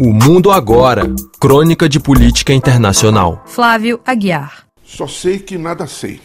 [0.00, 3.42] O Mundo Agora Crônica de Política Internacional.
[3.46, 4.64] Flávio Aguiar.
[4.84, 6.20] Só sei que nada sei.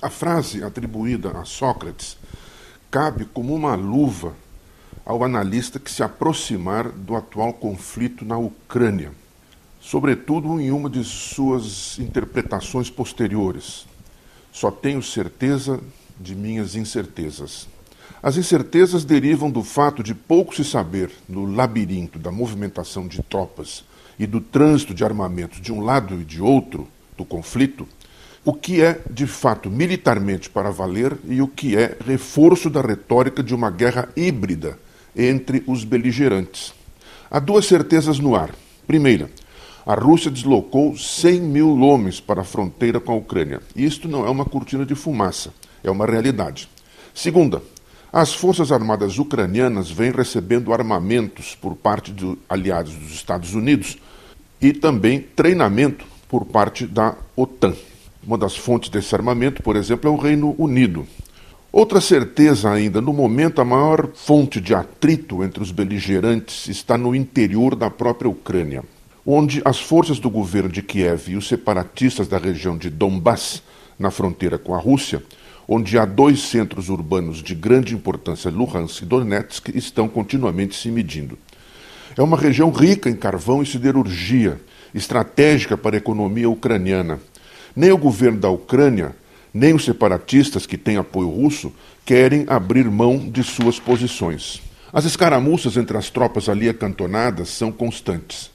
[0.00, 2.16] A frase atribuída a Sócrates
[2.90, 4.32] cabe como uma luva
[5.04, 9.12] ao analista que se aproximar do atual conflito na Ucrânia,
[9.82, 13.84] sobretudo em uma de suas interpretações posteriores.
[14.50, 15.78] Só tenho certeza
[16.18, 17.68] de minhas incertezas.
[18.22, 23.84] As incertezas derivam do fato de pouco se saber no labirinto da movimentação de tropas
[24.18, 27.86] e do trânsito de armamentos de um lado e de outro do conflito,
[28.44, 33.42] o que é de fato militarmente para valer e o que é reforço da retórica
[33.42, 34.78] de uma guerra híbrida
[35.16, 36.74] entre os beligerantes.
[37.30, 38.54] Há duas certezas no ar.
[38.86, 39.30] Primeira,
[39.86, 43.60] a Rússia deslocou 100 mil homens para a fronteira com a Ucrânia.
[43.76, 46.68] Isto não é uma cortina de fumaça, é uma realidade.
[47.14, 47.62] Segunda,
[48.16, 53.98] as Forças Armadas ucranianas vêm recebendo armamentos por parte de aliados dos Estados Unidos
[54.62, 57.74] e também treinamento por parte da OTAN.
[58.24, 61.04] Uma das fontes desse armamento, por exemplo, é o Reino Unido.
[61.72, 67.16] Outra certeza ainda, no momento a maior fonte de atrito entre os beligerantes está no
[67.16, 68.84] interior da própria Ucrânia,
[69.26, 73.60] onde as forças do governo de Kiev e os separatistas da região de Donbass,
[73.98, 75.22] na fronteira com a Rússia,
[75.66, 81.38] onde há dois centros urbanos de grande importância, Luhansk e Donetsk, estão continuamente se medindo.
[82.16, 84.60] É uma região rica em carvão e siderurgia,
[84.94, 87.18] estratégica para a economia ucraniana.
[87.74, 89.16] Nem o governo da Ucrânia,
[89.52, 91.72] nem os separatistas que têm apoio russo
[92.04, 94.62] querem abrir mão de suas posições.
[94.92, 98.53] As escaramuças entre as tropas ali acantonadas são constantes.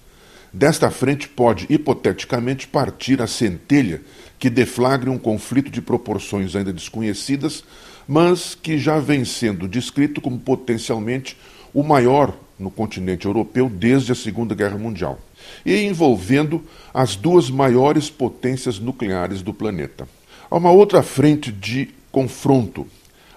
[0.51, 4.01] Desta frente pode, hipoteticamente, partir a centelha
[4.39, 7.63] que deflagre um conflito de proporções ainda desconhecidas,
[8.07, 11.37] mas que já vem sendo descrito como potencialmente
[11.73, 15.19] o maior no continente europeu desde a Segunda Guerra Mundial,
[15.65, 20.07] e envolvendo as duas maiores potências nucleares do planeta.
[20.49, 22.87] Há uma outra frente de confronto,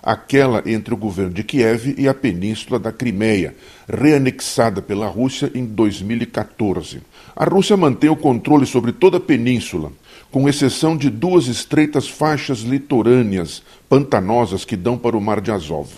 [0.02, 3.54] aquela entre o governo de Kiev e a península da Crimeia,
[3.88, 7.00] reanexada pela Rússia em 2014.
[7.36, 9.92] A Rússia mantém o controle sobre toda a península,
[10.30, 15.88] com exceção de duas estreitas faixas litorâneas pantanosas que dão para o Mar de Azov.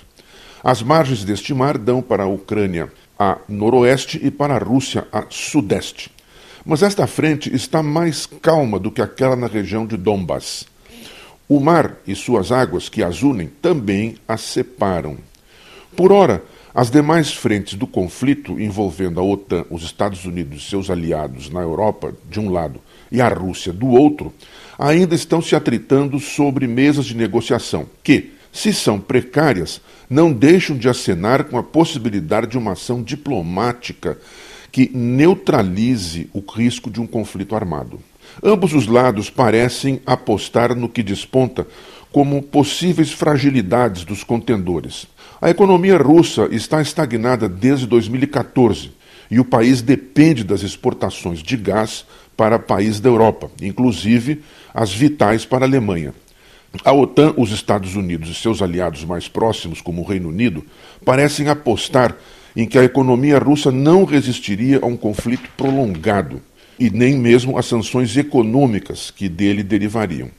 [0.63, 5.25] As margens deste mar dão para a Ucrânia a noroeste e para a Rússia a
[5.31, 6.11] sudeste.
[6.65, 10.67] Mas esta frente está mais calma do que aquela na região de Donbass.
[11.49, 15.19] O mar e suas águas que as unem também as separam.
[15.95, 16.43] Por ora,
[16.75, 21.61] as demais frentes do conflito envolvendo a OTAN, os Estados Unidos e seus aliados na
[21.61, 22.81] Europa, de um lado,
[23.13, 24.33] e a Rússia, do outro,
[24.79, 30.89] ainda estão se atritando sobre mesas de negociação, que, se são precárias, não deixam de
[30.89, 34.19] acenar com a possibilidade de uma ação diplomática
[34.73, 38.01] que neutralize o risco de um conflito armado.
[38.43, 41.67] Ambos os lados parecem apostar no que desponta
[42.13, 45.07] como possíveis fragilidades dos contendores.
[45.41, 48.93] A economia russa está estagnada desde 2014
[49.31, 52.05] e o país depende das exportações de gás
[52.37, 54.43] para países da Europa, inclusive
[54.73, 56.15] as vitais para a Alemanha.
[56.85, 60.65] A OTAN, os Estados Unidos e seus aliados mais próximos, como o Reino Unido,
[61.05, 62.17] parecem apostar
[62.57, 66.41] em que a economia russa não resistiria a um conflito prolongado
[66.79, 70.31] e nem mesmo às sanções econômicas que dele derivariam.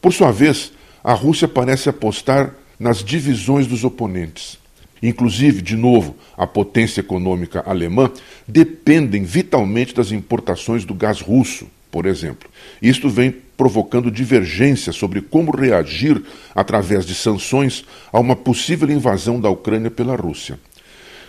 [0.00, 4.58] Por sua vez, a Rússia parece apostar nas divisões dos oponentes.
[5.02, 8.10] Inclusive, de novo, a potência econômica alemã
[8.46, 12.48] dependem vitalmente das importações do gás russo, por exemplo.
[12.82, 16.22] Isto vem provocando divergências sobre como reagir
[16.54, 20.58] através de sanções a uma possível invasão da Ucrânia pela Rússia.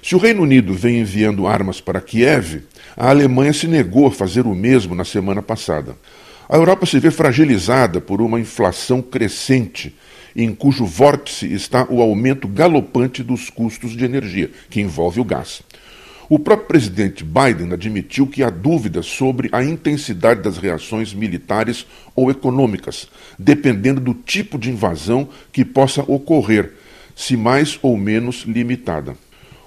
[0.01, 2.63] Se o Reino Unido vem enviando armas para Kiev,
[2.97, 5.95] a Alemanha se negou a fazer o mesmo na semana passada.
[6.49, 9.95] A Europa se vê fragilizada por uma inflação crescente,
[10.35, 15.61] em cujo vórtice está o aumento galopante dos custos de energia, que envolve o gás.
[16.27, 21.85] O próprio presidente Biden admitiu que há dúvidas sobre a intensidade das reações militares
[22.15, 26.73] ou econômicas, dependendo do tipo de invasão que possa ocorrer,
[27.15, 29.15] se mais ou menos limitada.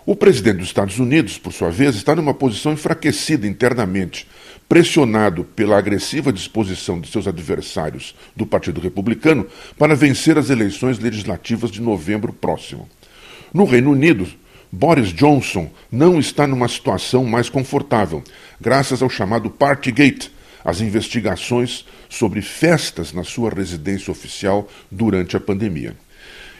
[0.06, 4.28] O presidente dos Estados Unidos, por sua vez, está numa posição enfraquecida internamente,
[4.68, 9.46] pressionado pela agressiva disposição de seus adversários do Partido Republicano
[9.78, 12.86] para vencer as eleições legislativas de novembro próximo.
[13.52, 14.28] No Reino Unido,
[14.70, 18.22] Boris Johnson não está numa situação mais confortável,
[18.60, 20.30] graças ao chamado Partygate,
[20.62, 25.96] as investigações sobre festas na sua residência oficial durante a pandemia.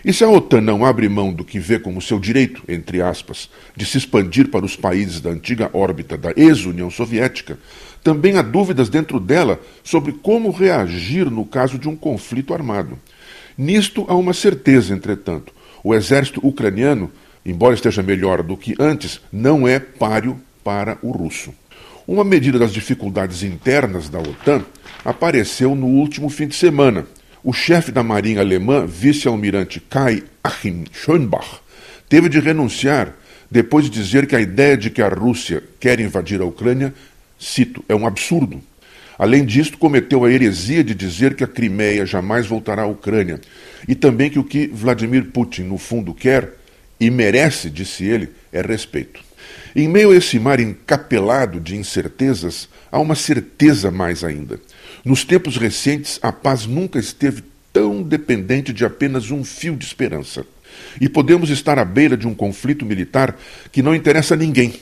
[0.05, 3.49] E se a OTAN não abre mão do que vê como seu direito, entre aspas,
[3.75, 7.59] de se expandir para os países da antiga órbita da ex-União Soviética,
[8.03, 12.99] também há dúvidas dentro dela sobre como reagir no caso de um conflito armado.
[13.57, 17.11] Nisto há uma certeza, entretanto: o exército ucraniano,
[17.47, 21.55] embora esteja melhor do que antes, não é páreo para o russo.
[22.07, 24.63] Uma medida das dificuldades internas da OTAN
[25.03, 27.07] apareceu no último fim de semana.
[27.47, 31.61] O chefe da Marinha Alemã, vice-almirante Kai Achim Schönbach,
[32.09, 33.15] teve de renunciar
[33.51, 36.95] depois de dizer que a ideia de que a Rússia quer invadir a Ucrânia,
[37.39, 38.63] cito, é um absurdo.
[39.19, 43.39] Além disso, cometeu a heresia de dizer que a Crimeia jamais voltará à Ucrânia
[43.87, 46.55] e também que o que Vladimir Putin, no fundo, quer
[46.99, 49.21] e merece, disse ele, é respeito.
[49.75, 54.61] Em meio a esse mar encapelado de incertezas, há uma certeza mais ainda.
[55.05, 57.43] Nos tempos recentes, a paz nunca esteve
[57.73, 60.47] tão dependente de apenas um fio de esperança.
[61.01, 63.37] E podemos estar à beira de um conflito militar
[63.71, 64.75] que não interessa a ninguém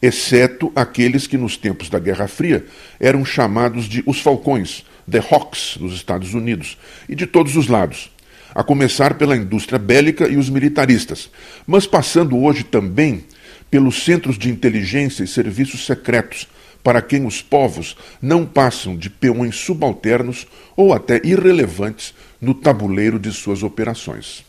[0.00, 2.64] exceto aqueles que nos tempos da Guerra Fria
[3.00, 6.78] eram chamados de os falcões, the Hawks dos Estados Unidos,
[7.08, 8.10] e de todos os lados,
[8.54, 11.30] a começar pela indústria bélica e os militaristas,
[11.66, 13.24] mas passando hoje também
[13.70, 16.48] pelos centros de inteligência e serviços secretos,
[16.82, 23.32] para quem os povos não passam de peões subalternos ou até irrelevantes no tabuleiro de
[23.32, 24.47] suas operações.